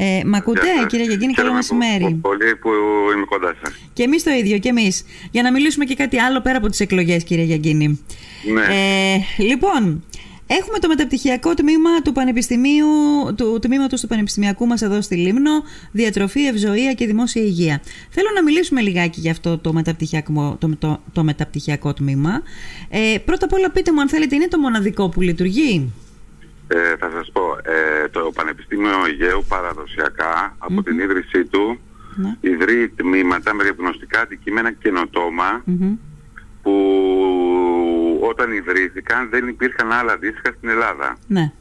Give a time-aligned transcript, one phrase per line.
[0.00, 0.86] Ε, μ' ακούτε, Γεια σας.
[0.86, 2.12] κύριε Γιαγκίνη, καλό Χαίρομαι μεσημέρι.
[2.14, 2.68] που- Πολύ που
[3.14, 3.74] είμαι κοντά σας.
[3.92, 5.04] Και εμείς το ίδιο, και εμείς.
[5.30, 8.00] Για να μιλήσουμε και κάτι άλλο πέρα από τις εκλογές, κύριε Γιαγκίνη.
[8.52, 8.60] Ναι.
[8.60, 10.04] Ε, λοιπόν,
[10.46, 12.86] έχουμε το μεταπτυχιακό τμήμα του Πανεπιστημίου,
[13.36, 15.50] του τμήματος του Πανεπιστημιακού μας εδώ στη Λίμνο,
[15.92, 17.82] Διατροφή, Ευζοία και Δημόσια Υγεία.
[18.10, 22.42] Θέλω να μιλήσουμε λιγάκι για αυτό το μεταπτυχιακό, το, το, το μεταπτυχιακό τμήμα.
[22.88, 25.92] Ε, πρώτα απ' όλα πείτε μου αν θέλετε, είναι το μοναδικό που λειτουργεί;
[26.68, 31.78] Ε, θα σας πω, ε, το Πανεπιστήμιο Αιγαίου παραδοσιακά από την ίδρυσή του
[32.16, 32.36] Ναι.
[32.40, 35.94] ιδρύει τμήματα με διαγνωστικά αντικείμενα καινοτόμα Μμμ.
[36.62, 36.74] που
[38.28, 41.16] όταν ιδρύθηκαν δεν υπήρχαν άλλα αντίστοιχα στην Ελλάδα.
[41.26, 41.52] Ναι.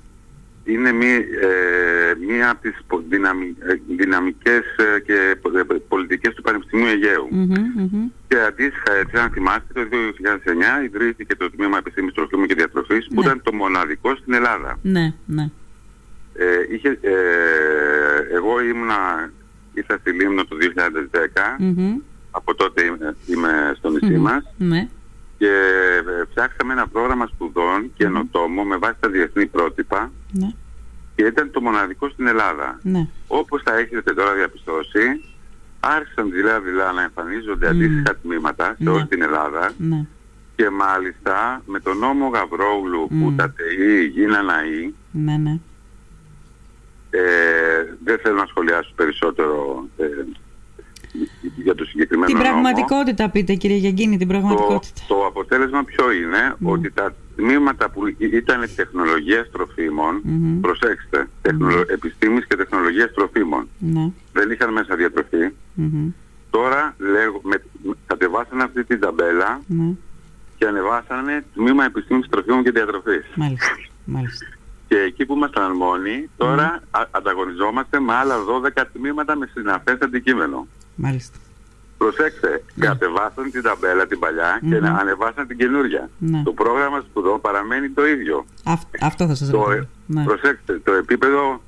[0.69, 6.33] Είναι μία, ε, μία από τις πο- δυναμι, ε, δυναμικές ε, και πο- ε, πολιτικές
[6.33, 7.27] του Πανεπιστημίου Αιγαίου.
[7.31, 8.07] Μμμ, μμμ.
[8.27, 13.19] Και αντίστοιχα, έτσι, αν θυμάστε, το 2009 ιδρύθηκε το Τμήμα Επιστήμης Τροφίμων και Διατροφής, που
[13.21, 13.25] Ναι.
[13.25, 14.79] ήταν το μοναδικό στην Ελλάδα.
[14.81, 15.49] Ναι, ναι.
[16.39, 17.13] Ε, είχε, ε,
[18.35, 19.29] εγώ ήμουνα,
[19.73, 21.97] ήρθα στη Λίμνο το 2010, Μμμ.
[22.31, 24.21] από τότε είμαι, είμαι στο νησί Μμμ.
[24.21, 24.87] μας Ναι.
[25.37, 25.47] Και
[26.21, 30.49] ε, φτιάξαμε ένα πρόγραμμα σπουδών καινοτόμο με βάση τα διεθνή πρότυπα Ναι.
[31.15, 32.79] και ήταν το μοναδικό στην Ελλάδα.
[32.83, 33.07] Ναι.
[33.27, 35.23] Όπως θα έχετε τώρα διαπιστώσει,
[35.79, 37.69] άρχισαν δειλά-δειλά να εμφανίζονται Μμ.
[37.69, 38.89] αντίστοιχα τμήματα σε Ναι.
[38.89, 40.05] όλη την Ελλάδα Ναι.
[40.55, 43.35] και μάλιστα με τον νόμο Γαβρόγλου που Μμ.
[43.35, 45.59] τα ΤΕΗ γίνανε ΑΗ, Ναι, ναι.
[47.09, 47.21] ε,
[48.03, 50.05] δεν θέλω να σχολιάσω περισσότερο ε,
[51.55, 52.49] για το συγκεκριμένο Την νόμο.
[52.49, 55.01] πραγματικότητα πείτε κύριε Γιαγκίνη, την Το, πραγματικότητα.
[55.07, 56.27] το αποτέλεσμα ποιο είναι,
[56.59, 56.71] Ναι.
[56.71, 60.59] ότι τα τμήματα που ήταν τεχνολογίας τροφίμων, Μμμ.
[60.61, 64.09] προσέξτε, τεχνολο, επιστήμης και τεχνολογίας τροφίμων, Ναι.
[64.33, 66.09] δεν είχαν μέσα διατροφή, Μμμ.
[66.49, 69.91] τώρα λέγω, με, με- κατεβάσανε αυτή την ταμπέλα Ναι.
[70.57, 73.25] και ανεβάσανε τμήμα επιστήμης τροφίμων και διατροφής.
[73.35, 73.71] Μάλιστα.
[74.05, 74.45] Μάλιστα.
[74.87, 80.67] Και εκεί που ήμασταν μόνοι, τώρα α- ανταγωνιζόμαστε με άλλα 12 τμήματα με συναφές αντικείμενο.
[80.99, 81.37] Μάλιστα.
[81.97, 82.85] Προσέξτε, Ναι.
[82.85, 84.81] κατεβάσαν την ταμπέλα την παλιά και Μμμ.
[84.83, 86.09] να ανεβάσαν την καινούρια.
[86.17, 86.41] Ναι.
[86.43, 88.45] Το πρόγραμμα σπουδών παραμένει το ίδιο.
[88.63, 89.87] Αυτ- αυτό θα σας Το, ρωτήσω.
[90.05, 90.23] Ναι.
[90.23, 91.61] Προσέξτε, το επίπεδο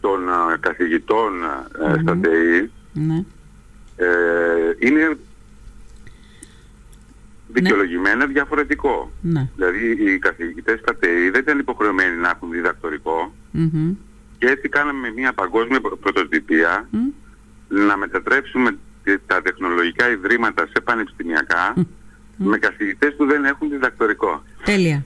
[0.00, 1.64] των α, καθηγητών α,
[2.00, 2.20] στα Μμμ.
[2.20, 3.24] ΤΕΗ Ναι.
[3.96, 4.06] ε,
[4.78, 5.16] είναι
[7.48, 9.10] δικαιολογημένα διαφορετικό.
[9.20, 9.48] Ναι.
[9.56, 13.94] Δηλαδή οι καθηγητές στα ΤΕΗ δεν ήταν υποχρεωμένοι να έχουν διδακτορικό Μμμ.
[14.38, 16.98] και έτσι κάναμε μια παγκόσμια πρω- πρωτοτυπία Μμ.
[17.88, 21.74] Να μετατρέψουμε τε- τα τεχνολογικά ιδρύματα σε πανεπιστημιακά
[22.36, 24.42] με καθηγητές που δεν έχουν διδακτορικό.
[24.64, 25.02] Τέλεια.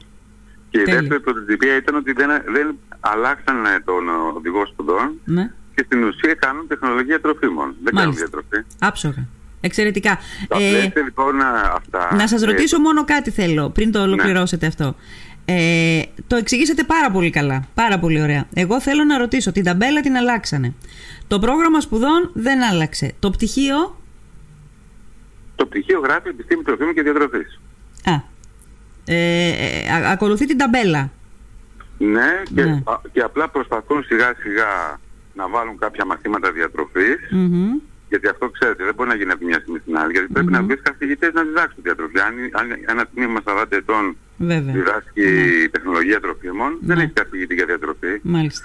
[0.71, 1.01] Και η Τέλεια.
[1.01, 5.51] δεύτερη πρωτοτυπία ήταν ότι δεν, δεν αλλάξαν ε, τον ε, οδηγό σπουδών Ναι.
[5.75, 7.75] και στην ουσία κάνουν τεχνολογία τροφίμων.
[7.83, 8.27] Δεν κάνουν Μάλιστα.
[8.41, 8.65] διατροφή.
[8.79, 9.27] Άψογα.
[9.61, 10.19] Εξαιρετικά.
[10.49, 12.15] Τα Ε, πλαίσια λοιπόν α, αυτά.
[12.15, 14.95] να σας ε, ρωτήσω μόνο κάτι θέλω πριν το ολοκληρώσετε αυτό.
[15.49, 17.65] Ε, το εξηγήσατε πάρα πολύ καλά.
[17.75, 18.47] Πάρα πολύ ωραία.
[18.55, 19.53] Εγώ θέλω να ρωτήσω.
[19.53, 20.75] Την ταμπέλα την αλλάξανε.
[21.29, 23.13] Το πρόγραμμα σπουδών δεν άλλαξε.
[23.19, 23.97] Το πτυχίο;
[25.57, 27.61] Το πτυχίο γράφει επιστήμη τροφίμων και διατροφής.
[28.05, 28.13] Α.
[29.05, 31.11] Ε, ε, α- ακολουθεί την ταμπέλα.
[31.99, 32.83] Ναι, και, Ναι.
[32.85, 35.01] α, και απλά προσπαθούν σιγά σιγά
[35.35, 37.69] να βάλουν κάποια μαθήματα διατροφής Μμμ.
[38.17, 40.47] Γιατί αυτό ξέρετε δεν μπορεί να γίνει από τη μια στιγμή στην άλλη γιατί πρέπει
[40.51, 40.57] Μμμ.
[40.59, 42.19] να βρεις καθηγητές να διδάξουν διατροφή.
[42.29, 44.05] Αν, αν ένα τμήμα 40 ετών
[44.37, 44.73] Βέβαια.
[44.79, 45.27] διδάσκει
[45.75, 47.03] τεχνολογία τροφίμων δεν Ναι.
[47.03, 48.13] έχεις καθηγητή για διατροφή.
[48.23, 48.65] Μάλιστα.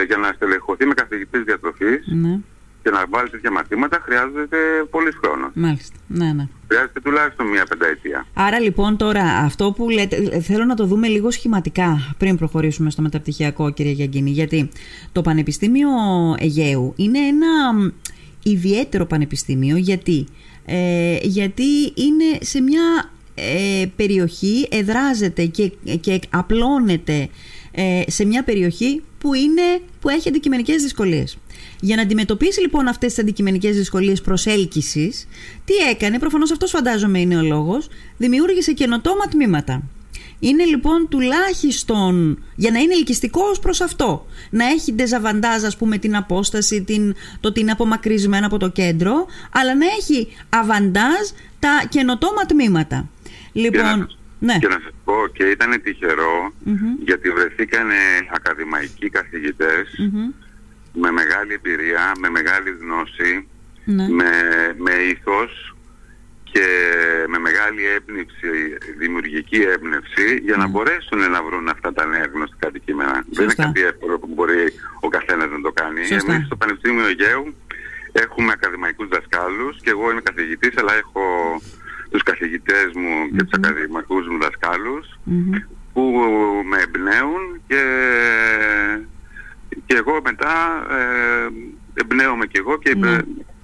[0.00, 2.38] Ε, για να στελεχωθεί με καθηγητής διατροφής Ναι.
[2.82, 4.56] και να βάλεις τέτοια μαθήματα χρειάζεται
[4.90, 5.50] πολύς χρόνος.
[5.54, 5.96] Μάλιστα.
[6.06, 6.48] Ναι, ναι.
[6.68, 8.26] Χρειάζεται τουλάχιστον μία πενταετία.
[8.34, 12.90] Άρα λοιπόν τώρα αυτό που λέτε, ε, θέλω να το δούμε λίγο σχηματικά πριν προχωρήσουμε
[12.90, 14.70] στο μεταπτυχιακό κύριε Γιαγκίνη, γιατί
[15.12, 15.88] το Πανεπιστήμιο
[16.38, 17.88] Αιγαίου είναι ένα μ,
[18.44, 20.26] ιδιαίτερο πανεπιστήμιο, γιατί,
[20.64, 27.28] ε, γιατί είναι σε μια ε, περιοχή, εδράζεται και, και απλώνεται
[27.72, 31.38] ε, σε μια περιοχή που, είναι, που έχει αντικειμενικές δυσκολίες.
[31.80, 35.28] Για να αντιμετωπίσει λοιπόν αυτές τις αντικειμενικές δυσκολίες προσέλκυσης,
[35.64, 39.82] τι έκανε, προφανώς αυτός φαντάζομαι είναι ο λόγος, δημιούργησε καινοτόμα τμήματα.
[40.48, 44.26] Είναι λοιπόν τουλάχιστον για να είναι ελκυστικός ως προς αυτό.
[44.50, 49.26] Να έχει ντεζαβαντάζ ας πούμε την απόσταση, την, το ότι είναι απομακρυσμένο από το κέντρο,
[49.52, 51.24] αλλά να έχει αβαντάζ
[51.58, 53.08] τα καινοτόμα τμήματα.
[53.52, 54.58] Λοιπόν, ναι.
[54.58, 56.76] Και να σας πω και ήταν τυχερό Μμμ.
[57.04, 57.94] γιατί βρεθήκανε
[58.34, 60.30] ακαδημαϊκοί καθηγητές Μμμ.
[60.92, 63.48] με μεγάλη εμπειρία, με μεγάλη γνώση,
[63.84, 64.08] Ναι.
[64.08, 64.30] με,
[64.78, 65.73] με ήθος
[66.54, 66.66] και
[67.28, 68.50] με μεγάλη έμπνευση,
[68.98, 70.70] δημιουργική έμπνευση για να Ναι.
[70.70, 73.12] μπορέσουν να βρουν αυτά τα νέα γνωστικά αντικείμενα.
[73.12, 73.62] Δεν είναι Σωστά.
[73.64, 74.64] κάτι εύκολο που μπορεί
[75.00, 76.04] ο καθένας να το κάνει.
[76.04, 76.32] Σωστά.
[76.32, 77.54] Εμείς στο Πανεπιστήμιο Αιγαίου
[78.12, 81.24] έχουμε ακαδημαϊκούς δασκάλους και εγώ είμαι καθηγητής αλλά έχω
[82.10, 85.52] τους καθηγητές μου και τους ακαδημαϊκούς μου δασκάλους Μμμ.
[85.92, 86.02] που
[86.70, 87.80] με εμπνέουν και
[89.86, 91.48] και εγώ μετά ε,
[92.00, 93.16] εμπνέομαι και εγώ και Ναι.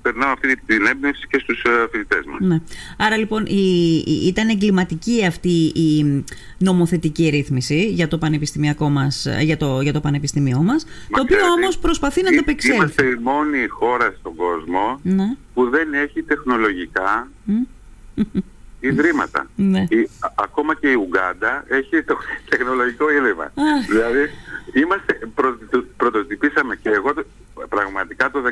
[0.03, 2.41] Περνάω αυτή την έμπνευση και στους ε, φοιτητές μας.
[2.41, 2.61] Ναι.
[2.97, 6.25] Άρα λοιπόν η, η- ήταν εγκληματική αυτή η
[6.59, 11.37] νομοθετική ρύθμιση για το πανεπιστημιακό μας, για το, για το πανεπιστήμιό μας, Μα το οποίο
[11.37, 12.77] ξέρετε, όμως προσπαθεί να Εί- ανταπεξέλθει.
[12.77, 15.37] Είμαστε η μόνη χώρα στον κόσμο Ναι.
[15.55, 17.53] που δεν έχει τεχνολογικά Μ.
[18.81, 19.47] ιδρύματα.
[19.57, 19.87] Ναι.
[19.89, 22.17] Η- α- ακόμα και η Ουγγάντα έχει το
[22.51, 23.45] τεχνολογικό ίδρυμα.
[23.45, 23.87] Αχ.
[23.89, 24.31] δηλαδή,
[24.73, 27.27] είμαστε, προ, το- πρωτοτυπήσαμε και εγώ το-
[27.69, 28.43] πραγματικά το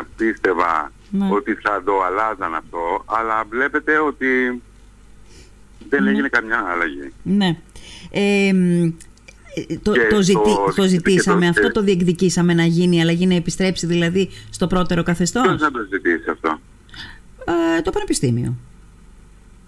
[0.00, 0.92] 19 πίστευα
[1.24, 1.28] Ναι.
[1.34, 4.62] ότι θα το αλλάζαν αυτό, αλλά βλέπετε ότι
[5.88, 6.10] δεν Ναι.
[6.10, 7.12] έγινε καμιά αλλαγή.
[7.22, 7.56] Ναι.
[8.10, 12.54] Ε, μ, ε, το, Και το, ζητή- το- το ζητήσαμε, και το- αυτό το διεκδικήσαμε
[12.54, 16.60] να γίνει, αλλαγή να επιστρέψει δηλαδή στο πρώτερο καθεστώς; Ποιος να το ζητήσει αυτό;
[17.76, 18.54] Ε, το Πανεπιστήμιο.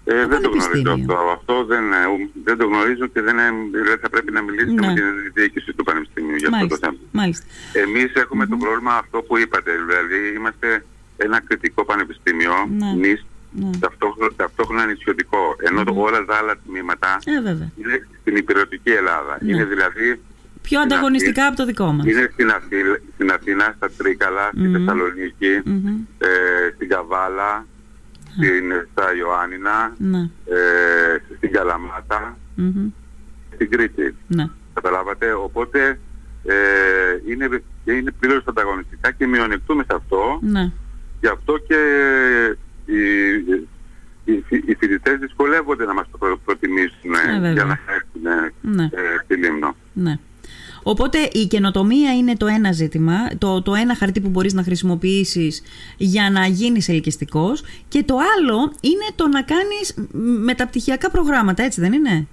[0.05, 1.13] Ε, δεν το γνωρίζω πανεπιστήμιο.
[1.13, 1.31] αυτό.
[1.37, 2.05] Αυτό δεν, ε,
[2.43, 4.87] δεν το γνωρίζω και δεν, ε, δηλαδή θα πρέπει να μιλήσετε Ναι.
[4.87, 6.87] με την διοίκηση του Πανεπιστημίου για αυτό το Μάλιστα.
[6.87, 6.97] θέμα.
[7.11, 7.45] Μάλιστα.
[7.85, 10.85] Εμείς έχουμε το πρόβλημα αυτό που είπατε, δηλαδή είμαστε
[11.23, 12.91] ένα κριτικό πανεπιστήμιο, Ναι.
[12.93, 13.69] νης, Ναι.
[13.79, 17.69] ταυτόχρονα, ταυτόχρονα νησιωτικό, ενώ το όλα τα άλλα τμήματα Ε, βέβαια.
[17.81, 19.37] είναι στην υπηρετική Ελλάδα.
[19.41, 19.51] Ναι.
[19.51, 20.21] Είναι δηλαδή
[20.61, 22.05] Πιο ανταγωνιστικά από το δικό μας.
[22.05, 24.73] είναι στην, Αθή- στην Αθήνα, στα Τρίκαλα, στη Μμμ.
[24.73, 25.87] Θεσσαλονίκη, Μμμ.
[26.17, 26.27] ε,
[26.75, 27.65] στην Καβάλα,
[28.35, 30.19] στην, στα Ιωάννινα, Ναι.
[30.45, 32.89] ε, στην Καλαμάτα, Μμμ.
[33.53, 34.15] στην Κρήτη.
[34.27, 34.45] Ναι.
[34.73, 35.99] Καταλάβατε, οπότε
[36.45, 36.53] ε,
[37.29, 40.39] είναι, είναι πλήρως ανταγωνιστικά και μειονεκτούμε σε αυτό.
[40.41, 40.71] Ναι.
[41.21, 41.75] Γι' αυτό και
[42.85, 42.99] οι,
[44.25, 47.51] οι, οι φοιτητές δυσκολεύονται να μας το προ- προτιμήσουν Ε, βέβαια.
[47.51, 48.83] για να έρθουν Ναι.
[48.83, 48.89] ε,
[49.23, 49.75] στη Λίμνο.
[49.93, 50.17] Ναι.
[50.83, 55.61] Οπότε η καινοτομία είναι το ένα ζήτημα, το, το ένα χαρτί που μπορείς να χρησιμοποιήσεις
[55.97, 61.81] για να γίνεις ελκυστικός και το άλλο είναι το να κάνεις μ, μεταπτυχιακά προγράμματα, έτσι
[61.81, 62.27] δεν είναι;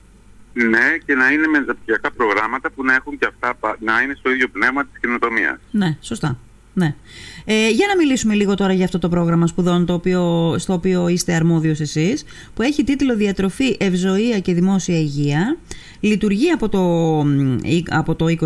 [0.53, 4.31] Ναι, και να είναι μεταπτυχιακά προγράμματα που να έχουν και αυτά, πα- να είναι στο
[4.31, 5.59] ίδιο πνεύμα της καινοτομίας.
[5.71, 6.39] Ναι, σωστά.
[6.79, 6.95] Ναι.
[7.45, 11.09] Ε, για να μιλήσουμε λίγο τώρα για αυτό το πρόγραμμα σπουδών το οποίο, στο οποίο
[11.09, 15.57] είστε αρμόδιος εσείς που έχει τίτλο Διατροφή, Ευζοία και Δημόσια Υγεία
[16.01, 16.81] λειτουργεί από το,
[17.25, 18.37] μ, ε, από το 20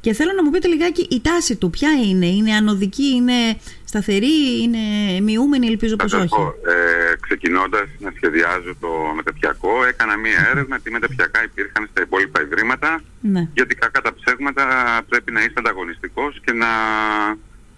[0.00, 1.70] και θέλω να μου πείτε λιγάκι η τάση του.
[1.70, 4.78] Ποια είναι, είναι ανωδική, είναι σταθερή, είναι
[5.22, 10.48] μειούμενη, ελπίζω Θα πως σας όχι; πω, ε, ξεκινώντας να σχεδιάζω το μεταπτυχιακό, έκανα μία
[10.50, 13.00] έρευνα τι μεταπτυχιακά υπήρχαν στα υπόλοιπα ιδρύματα.
[13.20, 14.64] Ναι, γιατί κακά τα ψέγματα
[15.08, 16.70] πρέπει να είσαι ανταγωνιστικός και να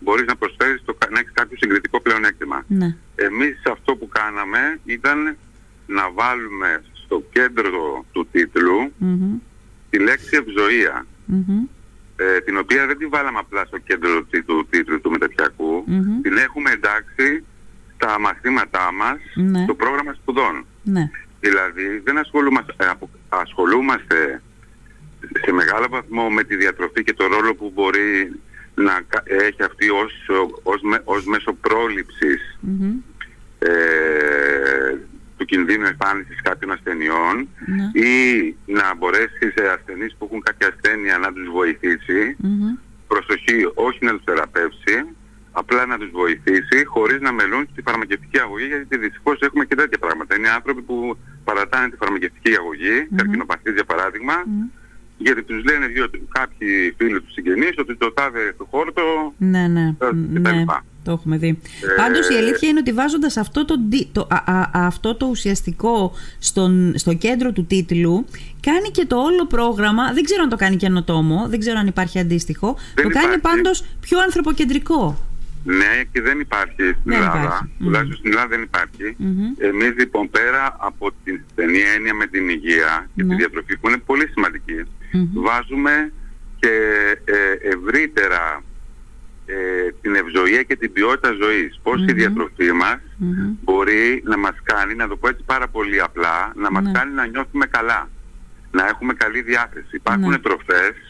[0.00, 2.64] μπορείς να προσφέρεις το, να έχεις κάποιο συγκριτικό πλεονέκτημα.
[2.67, 5.37] ναι, Εμείς αυτό που κάναμε ήταν
[5.87, 9.37] να βάλουμε στο κέντρο του τίτλου Μμμ.
[9.91, 11.64] τη λέξη ευζοία, Μμμ.
[12.17, 16.20] ε, την οποία δεν τη βάλαμε απλά στο κέντρο του, του τίτλου του μεταπτυχιακού, Μμμ.
[16.20, 17.44] την έχουμε εντάξει
[17.94, 19.62] στα μαθήματά μας Ναι.
[19.62, 20.64] στο πρόγραμμα σπουδών.
[20.82, 21.11] ναι,
[21.41, 24.43] Δηλαδή δεν ασχολούμαστε, ε, απο- ασχολούμαστε
[25.44, 28.32] σε μεγάλο βαθμό με τη διατροφή και το ρόλο που μπορεί
[28.75, 30.12] να κα- έχει αυτή ως,
[30.62, 32.93] ως, με- ως μέσο πρόληψης Μμμ.
[33.58, 33.70] ε,
[35.37, 41.19] του κινδύνου εμφάνισης κάποιων ασθενειών ναι, ή να μπορέσει σε ασθενείς που έχουν κάποια ασθένεια
[41.19, 42.75] να τους βοηθήσει Μμμ.
[43.08, 45.05] προσοχή όχι να τους θεραπεύσει
[45.52, 49.99] απλά να τους βοηθήσει χωρίς να μελούν στη φαρμακευτική αγωγή γιατί δυστυχώς έχουμε και τέτοια
[49.99, 50.37] πράγματα.
[50.37, 53.17] Είναι άνθρωποι που παρατάνε τη φαρμακευτική αγωγή, Μμμ.
[53.17, 54.64] καρκινοπαθείς για παράδειγμα Μμμ.
[55.22, 59.02] Γιατί τους λένε δύο, κάποιοι φίλοι τους συγγενείς ότι το τάδε του χόρτο
[59.38, 60.84] Ναι, ναι, Ε, και τα ναι, λοιπά.
[61.05, 61.49] το έχουμε δει.
[61.49, 65.27] Ε, Πάντως η αλήθεια είναι ότι βάζοντας αυτό το, ντι- το, α- α- αυτό το
[65.27, 68.24] ουσιαστικό στον, στο κέντρο του τίτλου
[68.60, 72.19] κάνει και το όλο πρόγραμμα, δεν ξέρω αν το κάνει καινοτόμο, δεν ξέρω αν υπάρχει
[72.19, 73.41] αντίστοιχο, Δεν το κάνει υπάρχει.
[73.56, 75.19] πάντως πιο ανθρωποκεντρικό.
[75.64, 77.43] Ναι, και δεν υπάρχει στην Δεν Ελλάδα.
[77.43, 77.70] υπάρχει.
[77.79, 79.14] Τουλάχιστον στην Ελλάδα δεν υπάρχει.
[79.17, 79.55] Μμμ.
[79.58, 83.29] Εμείς λοιπόν πέρα από την στενή έννοια με την υγεία και Ναι.
[83.29, 85.29] τη διατροφή που είναι πολύ σημαντική, Μμμ.
[85.32, 86.12] βάζουμε
[86.60, 86.72] και
[87.24, 88.62] ε, ευρύτερα
[89.46, 91.81] ε, την ευζοία και την ποιότητα ζωής.
[91.82, 92.14] Πώς η Μμμ.
[92.17, 93.50] διατροφή μας Μμμ.
[93.64, 96.93] μπορεί να μας κάνει, να το πω έτσι πάρα πολύ απλά, να μας Ναι.
[96.93, 98.08] κάνει να νιώθουμε καλά.
[98.72, 99.96] Να έχουμε καλή διάθεση.
[99.96, 100.38] Υπάρχουν Ναι.
[100.38, 101.09] τροφές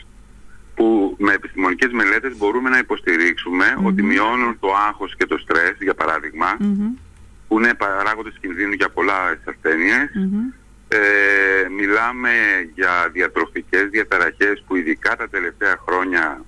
[0.80, 3.86] που με επιστημονικές μελέτες μπορούμε να υποστηρίξουμε Μμμ.
[3.86, 6.88] ότι μειώνουν το άγχος και το στρες, για παράδειγμα, Μμμ.
[7.48, 10.10] που είναι παράγοντες κινδύνου για πολλά ασθένειες.
[10.14, 10.38] Μμμ.
[10.88, 10.98] Ε,
[11.76, 12.30] μιλάμε
[12.74, 16.44] για διατροφικές διαταραχές που ειδικά τα τελευταία χρόνια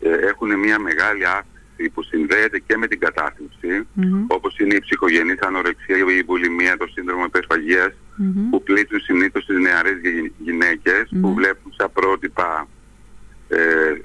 [0.00, 4.24] ε, έχουν μια μεγάλη αύξηση που συνδέεται και με την κατάθλιψη Μμμ.
[4.26, 8.50] όπως είναι η ψυχογενής ανορεξία, η βουλημία, το σύνδρομο υπεσφαγίας Μμμ.
[8.50, 11.34] που πλήττουν συνήθως τις νεαρές γυ- γυναίκες που Ναι.
[11.34, 12.68] βλέπουν σαν πρότυπα
[13.48, 13.58] ε,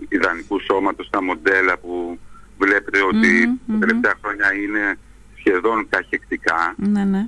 [0.09, 2.19] ιδανικού σώματος τα μοντέλα που
[2.57, 3.79] βλέπετε ότι Μμμ, τα μμμ.
[3.79, 4.97] τελευταία χρόνια είναι
[5.39, 7.27] σχεδόν καχεκτικά Ναι, ναι.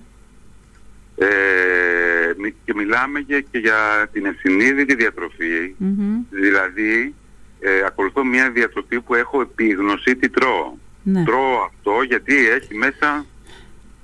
[1.15, 6.15] ε, μι- και μιλάμε και, και για την ενσυνείδητη διατροφή Μμμ.
[6.29, 7.13] δηλαδή
[7.59, 10.73] ε, ακολουθώ μια διατροφή που έχω επίγνωση τι τρώω.
[11.03, 11.23] Ναι.
[11.23, 13.25] Τρώω αυτό γιατί έχει μέσα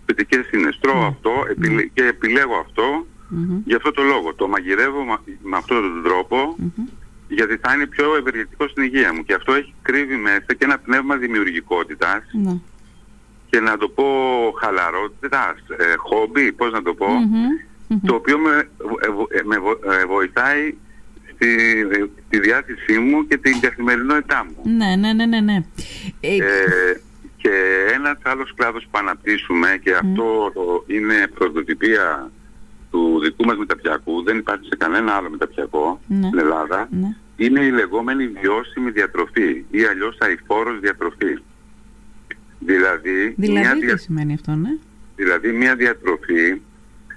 [0.06, 0.70] θετικές είναι.
[0.82, 1.08] Τρώω Ναι.
[1.08, 3.62] αυτό επιλε- και επιλέγω αυτό Μμμ.
[3.66, 4.34] για αυτό το λόγο.
[4.34, 6.86] Το μαγειρεύω μα- με αυτόν τον τρόπο Μμμ.
[7.30, 9.24] Γιατί θα είναι πιο ευεργετικό στην υγεία μου.
[9.24, 12.56] Και αυτό έχει κρύβει μέσα και ένα πνεύμα δημιουργικότητας Ναι.
[13.50, 14.06] και να το πω
[14.62, 17.46] χαλαρότητας, ε, χόμπι, πώς να το πω, Μμμ.
[17.88, 18.00] Μμμ.
[18.06, 18.70] το οποίο με,
[19.06, 20.76] ε, βο- ε, με βο- ε, βοηθάει
[21.34, 21.48] στη,
[21.92, 24.72] ε, τη διάθεσή μου και την καθημερινότητά μου.
[24.76, 25.40] Ναι, ναι, ναι, ναι.
[25.40, 25.64] ναι.
[26.20, 27.02] Ε, Ε,
[27.38, 27.52] και
[27.94, 32.32] ένας άλλος κλάδος που αναπτύσσουμε και αυτό το είναι πρωτοτυπία
[32.92, 36.28] του δικού μας μεταπιακού, δεν υπάρχει σε κανένα άλλο μεταπιακό Ναι.
[36.28, 37.16] στην Ελλάδα, ναι.
[37.36, 41.38] είναι η λεγόμενη βιώσιμη διατροφή ή αλλιώς αηφόρος διατροφή.
[42.60, 44.70] Δηλαδή, μια, Δηλαδή, δια- τι σημαίνει αυτό, ναι;
[45.16, 46.62] δηλαδή μια διατροφή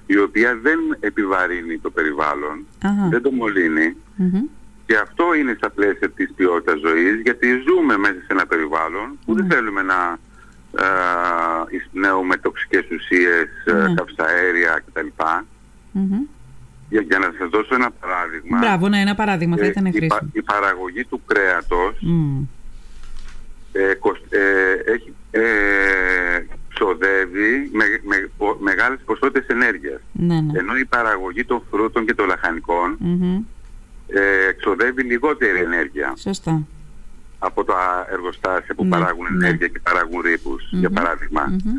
[0.06, 3.08] η οποία δεν επιβαρύνει το περιβάλλον, Αχα.
[3.10, 4.40] δεν το μολύνει Μμμ.
[4.86, 9.34] και αυτό είναι στα πλαίσια της ποιότητας ζωής γιατί ζούμε μέσα σε ένα περιβάλλον που
[9.34, 9.54] δεν Ναι.
[9.54, 10.18] θέλουμε να
[10.78, 13.94] ε, εισπνέουμε τοξικές ουσίες, ε, Ναι.
[13.94, 15.06] καυσαέρια κτλ.
[15.92, 16.20] Μμμ.
[16.90, 19.90] Για, για να σας δώσω ένα παράδειγμα, Μπράβο, ναι, ένα παράδειγμα θα ε, ήταν η,
[19.90, 20.30] πα- χρήσιμο.
[20.32, 22.42] η παραγωγή του κρέατος Μμ.
[23.72, 25.42] ε, κοσ- ε, έχει, ε,
[26.74, 30.00] ξοδεύει με, με, πο- μεγάλες ποσότητες ενέργειας.
[30.12, 30.58] Ναι, ναι.
[30.58, 33.36] Ενώ η παραγωγή των φρούτων και των λαχανικών Μμμ.
[34.08, 36.62] ε, ξοδεύει λιγότερη ενέργεια Σωστά.
[37.38, 39.46] από τα εργοστάσια που Ναι, παράγουν ναι.
[39.46, 40.94] ενέργεια και παράγουν ρήπους, για Μμμ.
[40.94, 41.46] παράδειγμα.
[41.48, 41.72] Μμμ.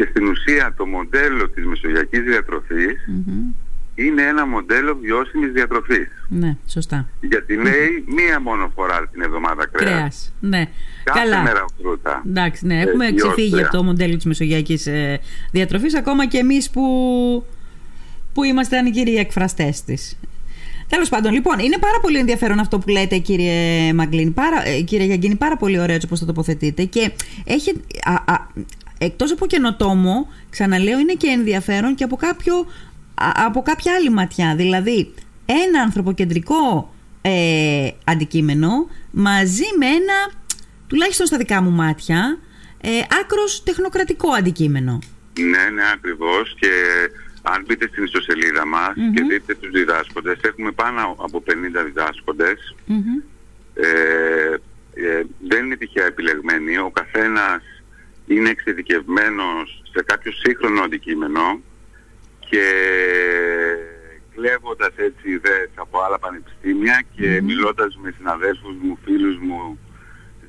[0.00, 3.52] Και στην ουσία το μοντέλο της μεσογειακής διατροφής Μμμ.
[3.94, 6.08] είναι ένα μοντέλο βιώσιμης διατροφής.
[6.28, 7.06] Ναι, σωστά.
[7.20, 9.92] Γιατί λέει μία μόνο φορά την εβδομάδα κρέας.
[9.94, 10.32] Κρέας.
[10.40, 10.64] Ναι.
[11.04, 11.42] Κάθε Καλά.
[11.42, 12.22] μέρα φρούτα.
[12.26, 13.66] Εντάξει, ναι, Ε, έχουμε η ξεφύγει Όστρια.
[13.66, 15.20] από το μοντέλο της μεσογειακής ε,
[15.52, 16.82] διατροφής, ακόμα και εμείς που,
[18.34, 20.18] που είμαστε ανικηροί εκφραστές της.
[20.88, 25.06] Τέλος πάντων, λοιπόν, είναι πάρα πολύ ενδιαφέρον αυτό που λέτε, κύριε Μαγκλίνη, πάρα, ε, κύριε
[25.06, 27.10] Γιαγκίνη, πάρα πολύ ωραίο έτσι όπως το τοποθετείτε και
[27.44, 27.70] έχει,
[28.04, 28.46] α, α,
[29.02, 32.54] εκτός από καινοτόμο, ξαναλέω, είναι και ενδιαφέρον και από, κάποιο,
[33.14, 34.54] α, από κάποια άλλη ματιά.
[34.56, 35.14] Δηλαδή,
[35.46, 40.30] ένα ανθρωποκεντρικό ε, αντικείμενο μαζί με ένα,
[40.86, 42.38] τουλάχιστον στα δικά μου μάτια,
[42.80, 42.88] ε,
[43.20, 44.98] άκρος τεχνοκρατικό αντικείμενο.
[45.38, 46.56] Ναι, ναι, ακριβώς.
[46.60, 46.70] Και
[47.42, 49.12] αν μπείτε στην ιστοσελίδα μας Μμμ.
[49.12, 52.74] και δείτε τους διδάσκοντες, έχουμε πάνω από 50 διδάσκοντες.
[52.86, 53.20] Μμμ.
[53.74, 53.86] Ε,
[54.94, 56.78] ε, δεν είναι τυχαία επιλεγμένοι.
[56.78, 57.62] Ο καθένας
[58.34, 61.60] είναι εξειδικευμένος σε κάποιο σύγχρονο αντικείμενο
[62.48, 62.64] και
[64.34, 67.44] κλέβοντας έτσι ιδέες από άλλα πανεπιστήμια και Μμμ.
[67.46, 69.78] μιλώντας με συναδέλφους μου, φίλους μου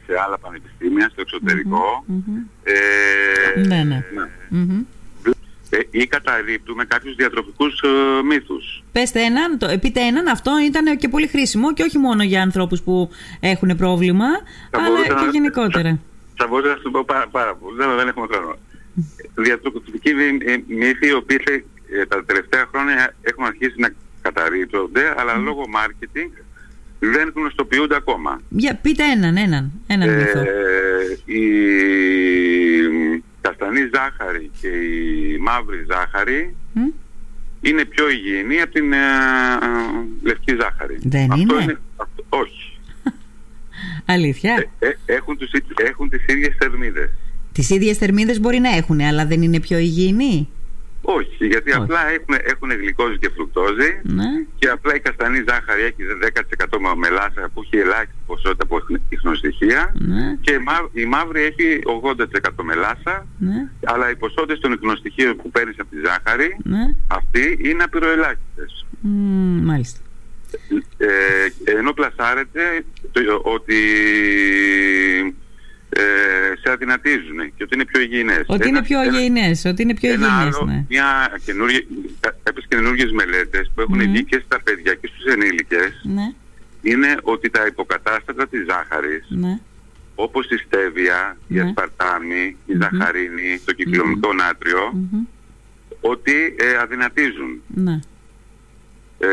[0.05, 2.38] σε άλλα πανεπιστήμια στο εξωτερικό Μμμ.
[2.63, 4.03] ε, Ναι, ναι.
[4.50, 4.83] Μμμ.
[5.69, 8.83] ε, ή καταρρύπτουμε κάποιους διατροφικούς ε, μύθους.
[8.91, 12.81] Πέστε έναν, το, πείτε έναν, αυτό ήταν και πολύ χρήσιμο και όχι μόνο για ανθρώπους
[12.81, 13.09] που
[13.39, 14.25] έχουν πρόβλημα,
[14.71, 16.00] Θα αλλά μπορούσα και να- γενικότερα.
[16.41, 18.55] Θα μπορούσα να σου πω πάρα, πάρα πολύ, δεν, δεν έχουμε χρόνο.
[19.36, 20.13] Διατροφικοί
[20.67, 21.39] μύθοι οι οποίοι
[21.91, 23.89] ε, τα τελευταία χρόνια έχουν αρχίσει να
[24.21, 26.31] καταρρύπτονται, αλλά λόγω marketing
[27.00, 28.41] δεν γνωστοποιούνται ακόμα.
[28.50, 30.39] Για, πείτε έναν, έναν, έναν μύθο.
[30.39, 31.43] Ε, η
[33.41, 36.79] καστανή ζάχαρη και η μαύρη ζάχαρη Μ;
[37.62, 39.07] είναι πιο υγιεινή από την ε, ε,
[40.21, 40.98] λευκή ζάχαρη.
[41.03, 42.70] Δεν Αυτό είναι; αυτό, όχι.
[44.05, 45.51] Αλήθεια; Ε, ε, έχουν, τους,
[45.89, 47.10] έχουν τις ίδιες θερμίδες.
[47.53, 50.48] Τις ίδιες θερμίδες μπορεί να έχουν, αλλά δεν είναι πιο υγιεινή;
[51.01, 51.79] Όχι, γιατί Όχι.
[51.81, 54.24] απλά έχουν, έχουν γλυκόζη και φρουκτόζη Ναι.
[54.60, 58.77] και απλά η καστανή ζάχαρη έχει 10% με- μελάσα που έχει ελάχιστη ποσότητα από
[59.10, 60.38] ιχνοστοιχεία Ναι.
[60.41, 63.70] και η μαύ- η μαύρη έχει 80% μελάσα Ναι.
[63.84, 66.84] αλλά οι ποσότητες των ιχνοστοιχείων που παίρνεις από τη ζάχαρη Ναι.
[67.08, 68.86] αυτή είναι απειροελάχιστες.
[69.01, 70.00] Μ, μάλιστα.
[70.98, 73.75] Ε, ενώ πλασάρεται το- ότι
[75.89, 76.01] ε,
[76.62, 78.43] σε αδυνατίζουν και ότι είναι πιο υγιεινές.
[78.48, 80.86] Ότι είναι Ένα- πιο ένα- υγιεινές, ότι είναι πιο ένα υγιεινές, άλλο, ναι.
[80.89, 81.81] μια καινούργια,
[82.43, 84.12] κάποιες καινούργιες μελέτες που έχουν Μμμ.
[84.12, 86.31] βγει και στα παιδιά και στους ενήλικες Ναι,
[86.81, 89.60] είναι ότι τα υποκατάστατα της ζάχαρης ναι.
[90.15, 91.62] όπως η στέβια, η Ναι.
[91.62, 92.81] ασπαρτάμι, η Μμμ.
[92.81, 95.24] ζαχαρίνη, το κυκλομικό νάτριο Μμμ.
[96.01, 97.62] ότι ε, αδυνατίζουν.
[97.67, 98.00] Ναι.
[99.24, 99.27] Ε,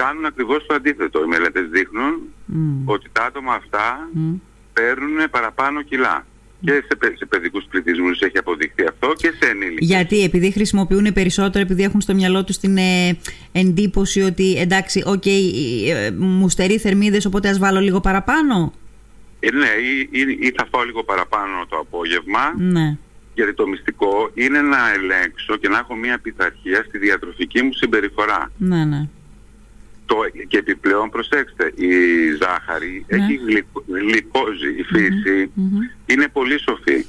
[0.00, 1.18] κάνουν ακριβώς το αντίθετο.
[1.24, 2.12] Οι μελέτες δείχνουν
[2.46, 4.34] Μ, ότι τα άτομα αυτά μ.
[4.72, 6.26] παίρνουν παραπάνω κιλά.
[6.64, 9.86] Και σε, παι- σε παιδικούς πληθυσμούς έχει αποδειχθεί αυτό και σε ενήλικες.
[9.88, 13.18] Γιατί, επειδή χρησιμοποιούν περισσότερο, επειδή έχουν στο μυαλό τους την ε,
[13.52, 18.72] εντύπωση ότι εντάξει, οκ, ε, μου στερεί θερμίδες, οπότε ας βάλω λίγο παραπάνω;
[19.40, 22.96] Ε, ναι, ή, ή, ή θα φάω λίγο παραπάνω το απόγευμα, Ναι.
[23.34, 28.50] γιατί το μυστικό είναι να ελέγξω και να έχω μια πειθαρχία στη διατροφική μου συμπεριφορά.
[28.56, 29.08] Ναι, ναι.
[30.06, 30.16] Το,
[30.48, 31.90] και επιπλέον προσέξτε, η
[32.42, 33.16] ζάχαρη Ναι.
[33.16, 35.50] έχει γλυκο- γλυκόζη, η φυση
[36.06, 37.06] είναι πολύ σοφή.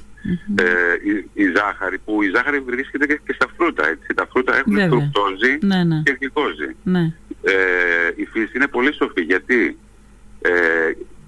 [0.54, 0.64] Ε,
[1.10, 4.14] η, η ζάχαρη που η ζάχαρη βρίσκεται και, και στα φρούτα έτσι.
[4.14, 4.88] Τα φρούτα έχουν Βέβαια.
[4.88, 6.02] φρουκτόζη Ναι, ναι.
[6.04, 6.76] και γλυκόζη.
[6.82, 7.12] Ναι.
[7.42, 7.52] Ε,
[8.16, 9.78] η φύση είναι πολύ σοφή γιατί
[10.40, 10.50] ε,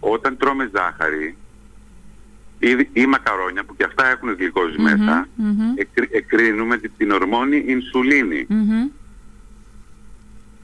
[0.01, 1.37] όταν τρώμε ζάχαρη
[2.59, 5.61] ή, ή μακαρόνια που και αυτά έχουν γλυκόζη μέσα μμμ.
[5.77, 8.89] εκρι- εκρίνουμε την, την ορμόνη ινσουλίνη Μμμ.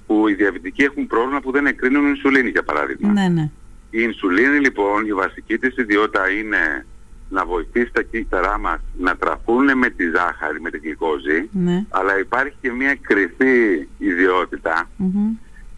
[0.07, 3.13] Που οι διαβητικοί έχουν πρόβλημα που δεν εκρίνουν ινσουλίνη για παράδειγμα.
[3.13, 3.51] Ναι, ναι.
[3.91, 6.87] Η ινσουλίνη λοιπόν η βασική της ιδιότητα είναι
[7.31, 11.85] να βοηθήσει τα κύτταρά μας να τραφούν με τη ζάχαρη, με την γλυκόζη Ναι.
[11.89, 15.31] αλλά υπάρχει και μια κρυφή ιδιότητα Μμμ.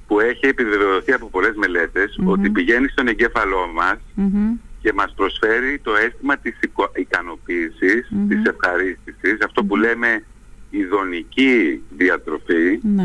[0.06, 4.52] που έχει επιβεβαιωθεί από πολλές μελέτες ότι πηγαίνει στον εγκέφαλό μας Μμμ.
[4.82, 8.28] και μας προσφέρει το αίσθημα της οικο- ικανοποίησης, Μμμ.
[8.28, 10.22] της ευχαρίστησης, αυτό που λέμε
[10.70, 13.04] ειδονική διατροφή Ναι.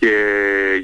[0.00, 0.14] Και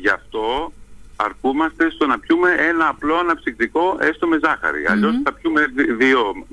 [0.00, 0.72] γι' αυτό
[1.16, 4.84] αρκούμαστε στο να πιούμε ένα απλό αναψυκτικό έστω με ζάχαρη.
[4.88, 6.46] Αλλιώς θα πιούμε δι- δύο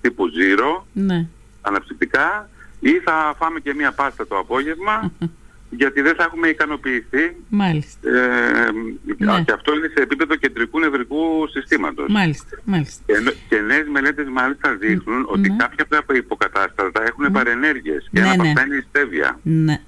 [0.00, 1.26] τύπου ζύρο Ναι.
[1.60, 2.48] αναψυκτικά
[2.80, 5.12] ή θα φάμε και μία πάστα το απόγευμα
[5.80, 8.08] γιατί δεν θα έχουμε ικανοποιηθεί Μάλιστα.
[8.10, 8.70] ε,
[9.18, 9.42] Ναι.
[9.42, 12.06] και αυτό είναι σε επίπεδο κεντρικού νευρικού συστήματος.
[12.08, 12.56] Μάλιστα.
[12.64, 13.02] Μάλιστα.
[13.06, 15.56] Και, νο- και νέες μελέτες μάλιστα δείχνουν ότι ναι.
[15.56, 18.48] κάποια από τα υποκατάστατα έχουν παρενέργειες και Ναι, ένα από ναι.
[18.48, 19.38] αυτά είναι η στέβια.
[19.42, 19.80] Ναι.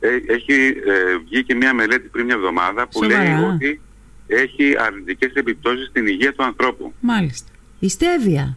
[0.00, 0.52] Ε, έχει
[0.86, 3.22] ε, βγει και μια μελέτη πριν μια εβδομάδα που Σοβαρά.
[3.22, 3.80] λέει ότι
[4.26, 6.92] έχει αρνητικές επιπτώσεις στην υγεία του ανθρώπου.
[7.00, 7.50] Μάλιστα.
[7.78, 8.56] Η στέβια.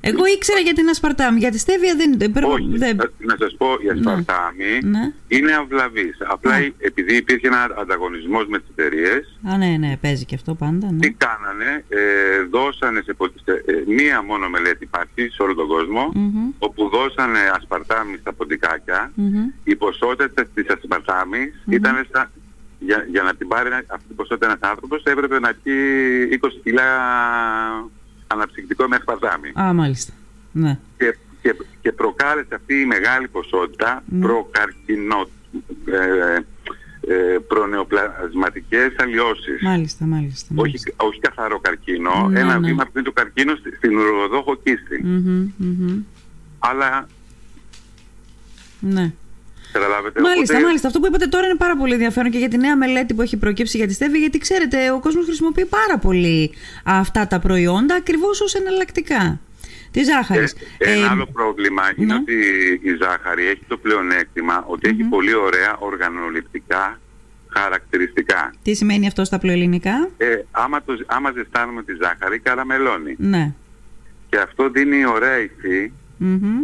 [0.00, 1.36] Εγώ ήξερα για την ασπαρτάμ.
[1.36, 2.18] Για τη στέβια δεν.
[2.18, 5.12] δεν- Όχι, δεν- θα- να σας πω, η ασπαρτάμι Ναι.
[5.28, 6.16] είναι αυλαβής.
[6.26, 6.58] Απλά Α.
[6.78, 10.90] επειδή υπήρχε ένα ανταγωνισμός με τις εταιρείες, Α, ναι, ναι, παίζει και αυτό πάντα.
[10.92, 10.98] Ναι.
[10.98, 11.98] τι κάνανε, ε,
[12.50, 16.48] δώσανε σε, πο- σε- ε, μία μόνο μελέτη υπάρχει σε όλο τον κόσμο, Μμμ.
[16.58, 19.44] όπου δώσανε ασπαρτάμι στα ποντικάκια, Μμμ.
[19.64, 22.30] η ποσότητα της ασπαρτάμις ήταν στα,
[22.78, 25.74] για, για να την πάρει ένα- αυτή την ποσότητα ένας άνθρωπος έπρεπε να πιει
[26.30, 26.84] 20 κιλά
[28.26, 29.52] αναψυκτικό με ασπαρτάμι.
[29.60, 30.12] Α, μάλιστα.
[30.52, 30.78] Ναι.
[30.98, 34.26] Και, και, και προκάλεσε αυτή η μεγάλη ποσότητα Ναι.
[34.26, 35.28] προκαρκινό,
[35.86, 36.38] ε,
[37.08, 39.62] ε, προνεοπλασματικές αλλοιώσεις.
[39.62, 40.46] Μάλιστα, μάλιστα.
[40.50, 40.90] Όχι, μάλιστα.
[40.96, 42.68] όχι καθαρό καρκίνο, Ναι, ένα ναι.
[42.68, 45.02] βήμα πριν το καρκίνο στη- στην ουροδόχο κίστη.
[45.04, 46.02] Μμμ, μμμ.
[46.58, 47.08] Αλλά
[48.80, 49.12] Ναι.
[49.78, 50.20] Καταλάβετε.
[50.20, 50.86] Μάλιστα, οπότε- μάλιστα.
[50.86, 53.36] Αυτό που είπατε τώρα είναι πάρα πολύ ενδιαφέρον και για τη νέα μελέτη που έχει
[53.36, 56.52] προκύψει για τη στέβη, γιατί ξέρετε, ο κόσμος χρησιμοποιεί πάρα πολύ
[56.84, 59.40] αυτά τα προϊόντα ακριβώς ως εναλλακτικά.
[59.90, 60.54] Τη ζάχαρης.
[60.78, 62.20] Ε, ένα άλλο πρόβλημα είναι ναι.
[62.20, 62.34] ότι
[62.82, 67.00] η ζάχαρη έχει το πλεονέκτημα ότι έχει πολύ ωραία οργανοληπτικά
[67.48, 68.54] χαρακτηριστικά.
[68.62, 70.08] τι σημαίνει αυτό στα πλοελληνικά.
[70.16, 73.52] Ε, άμα, το, άμα ζεστάνουμε τη ζάχαρη καραμελώνει Ναι.
[74.28, 76.62] και αυτό δίνει ωραία υφή Μμμ.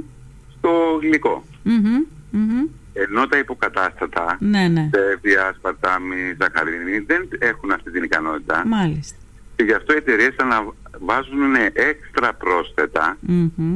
[0.59, 1.45] στο γλυκό.
[1.63, 2.03] Μμμ.
[2.31, 2.67] Μμμ.
[2.93, 4.89] Ενώ τα υποκατάστατα, Ναι, ναι.
[4.93, 9.17] στέβια, σπαρτάμι, ζαχαρίνη δεν έχουν αυτή την ικανότητα Μάλιστα.
[9.57, 13.75] και γι' αυτό οι εταιρείες αναβάζουν έξτρα πρόσθετα Μμμ.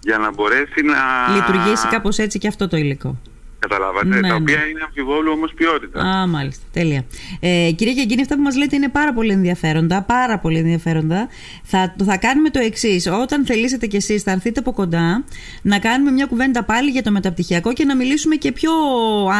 [0.00, 3.16] για να μπορέσει να Λειτουργήσει κάπως έτσι και αυτό το υλικό.
[3.62, 4.32] Καταλάβατε, Ναι, τα ναι.
[4.34, 6.00] οποία είναι αμφιβόλου όμως ποιότητα.
[6.00, 6.64] Α, μάλιστα.
[6.72, 7.04] Τέλεια.
[7.40, 10.02] Ε, κυρία Γιαγκίνη, αυτά που μας λέτε είναι πάρα πολύ ενδιαφέροντα.
[10.02, 11.28] Πάρα πολύ ενδιαφέροντα.
[11.62, 13.06] Θα, θα κάνουμε το εξής.
[13.06, 15.24] Όταν θελήσετε κι εσείς, θα έρθετε από κοντά
[15.62, 18.72] να κάνουμε μια κουβέντα πάλι για το μεταπτυχιακό και να μιλήσουμε και πιο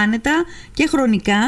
[0.02, 1.40] άνετα και χρονικά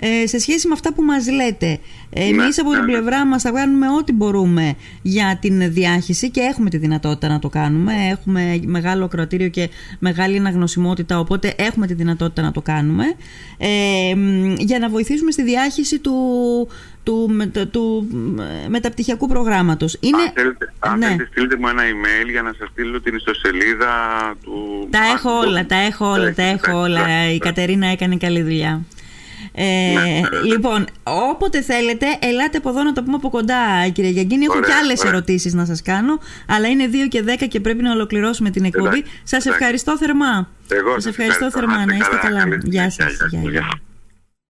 [0.00, 1.78] ε, σε σχέση με αυτά που μας λέτε.
[2.10, 2.92] Εμείς Ναι, από την ναι, ναι.
[2.92, 7.48] πλευρά μας θα κάνουμε ό,τι μπορούμε για την διάχυση και έχουμε τη δυνατότητα να το
[7.48, 7.92] κάνουμε.
[8.10, 13.04] Έχουμε μεγάλο ακροατήριο και μεγάλη αναγνωσιμότητα, οπότε έχουμε τη δυνατότητα να το κάνουμε
[13.58, 16.14] ε, μ, για να βοηθήσουμε στη διάχυση του,
[17.02, 18.06] του, μετα- του
[18.64, 19.96] ε, μεταπτυχιακού προγράμματος.
[20.00, 20.22] Είναι...
[20.22, 21.06] Αν θέλετε, αν ναι.
[21.06, 23.92] θέλετε στείλτε μου ένα email για να σας στείλω την ιστοσελίδα
[24.44, 24.86] του...
[24.90, 26.98] Τα έχω Α, όλα, τα έχω όλα, τα έχετε, έχω όλα.
[27.00, 27.38] εντάξει, Η εντάξει.
[27.38, 28.80] Κατερίνα έκανε καλή δουλειά.
[29.60, 30.40] Ε, Ναι, ναι, ναι.
[30.46, 30.86] Λοιπόν,
[31.30, 34.44] όποτε θέλετε, ελάτε από εδώ να το πούμε από κοντά, κύριε Γιαγκίνη.
[34.44, 35.12] Έχω Ωραία, και άλλες ωραία.
[35.12, 36.18] ερωτήσεις να σας κάνω,
[36.48, 38.86] αλλά είναι 2 και 10 και πρέπει να ολοκληρώσουμε την εκπομπή.
[38.86, 39.48] Εντάξει, Σας εντάξει.
[39.48, 40.48] ευχαριστώ θερμά.
[40.68, 41.58] Εγώ Σας σας ευχαριστώ ευχαριστώ.
[41.58, 41.76] θερμά.
[41.78, 42.38] Να Να είστε είστε καλά.
[42.40, 42.56] καλά.
[42.56, 43.16] Καλή Γεια συνέχεια.
[43.16, 43.32] σας.
[43.50, 43.80] Γεια.